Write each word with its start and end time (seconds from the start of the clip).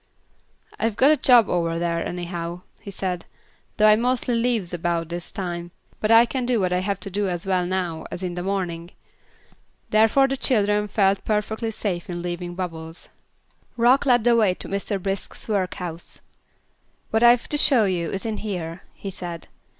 "I've 0.79 0.95
got 0.95 1.11
a 1.11 1.15
job 1.15 1.47
over 1.47 1.77
there, 1.77 2.03
anyhow," 2.03 2.61
he 2.81 2.89
said, 2.89 3.25
"though 3.77 3.85
I 3.87 3.95
mostly 3.95 4.33
leaves 4.33 4.73
about 4.73 5.09
this 5.09 5.31
time, 5.31 5.69
but 5.99 6.09
I 6.09 6.25
can 6.25 6.43
do 6.43 6.59
what 6.59 6.73
I 6.73 6.79
have 6.79 6.99
to 7.01 7.11
do 7.11 7.29
as 7.29 7.45
well 7.45 7.67
now 7.67 8.05
as 8.09 8.23
in 8.23 8.33
the 8.33 8.41
morning." 8.41 8.89
Therefore 9.91 10.27
the 10.27 10.35
children 10.37 10.87
felt 10.87 11.23
perfectly 11.23 11.69
safe 11.69 12.09
in 12.09 12.23
leaving 12.23 12.55
Bubbles. 12.55 13.09
Rock 13.77 14.07
led 14.07 14.23
the 14.23 14.35
way 14.35 14.55
to 14.55 14.67
Mr. 14.67 14.99
Brisk's 14.99 15.47
workhouse. 15.47 16.19
"What 17.11 17.21
I've 17.21 17.47
to 17.49 17.57
show 17.59 17.85
you 17.85 18.09
is 18.09 18.25
in 18.25 18.37
here," 18.37 18.81
he 18.95 19.11
said. 19.11 19.49